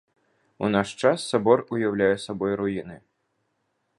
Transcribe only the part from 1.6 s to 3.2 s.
уяўляе сабой руіны.